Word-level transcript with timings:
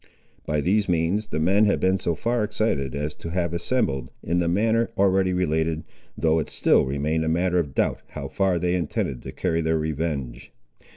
By 0.47 0.61
these 0.61 0.89
means 0.89 1.27
the 1.27 1.39
men 1.39 1.65
had 1.65 1.79
been 1.79 1.99
so 1.99 2.15
far 2.15 2.43
excited 2.43 2.95
as 2.95 3.13
to 3.13 3.29
have 3.29 3.53
assembled, 3.53 4.09
in 4.23 4.39
the 4.39 4.47
manner 4.47 4.89
already 4.97 5.31
related, 5.31 5.83
though 6.17 6.39
it 6.39 6.49
still 6.49 6.87
remained 6.87 7.23
a 7.23 7.29
matter 7.29 7.59
of 7.59 7.75
doubt 7.75 8.01
how 8.07 8.27
far 8.27 8.57
they 8.57 8.73
intended 8.73 9.21
to 9.21 9.31
carry 9.31 9.61
their 9.61 9.77
revenge. 9.77 10.51